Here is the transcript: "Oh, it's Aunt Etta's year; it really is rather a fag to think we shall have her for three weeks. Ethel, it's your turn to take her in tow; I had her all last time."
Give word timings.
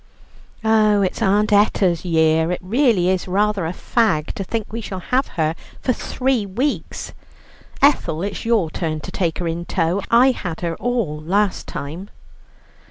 "Oh, 0.63 1.03
it's 1.03 1.21
Aunt 1.21 1.53
Etta's 1.53 2.03
year; 2.03 2.51
it 2.51 2.59
really 2.63 3.07
is 3.07 3.27
rather 3.27 3.67
a 3.67 3.71
fag 3.71 4.31
to 4.33 4.43
think 4.43 4.73
we 4.73 4.81
shall 4.81 4.97
have 4.99 5.27
her 5.37 5.53
for 5.79 5.93
three 5.93 6.43
weeks. 6.43 7.13
Ethel, 7.83 8.23
it's 8.23 8.43
your 8.43 8.71
turn 8.71 8.99
to 9.01 9.11
take 9.11 9.37
her 9.37 9.47
in 9.47 9.63
tow; 9.65 10.01
I 10.09 10.31
had 10.31 10.61
her 10.61 10.75
all 10.77 11.21
last 11.21 11.67
time." 11.67 12.09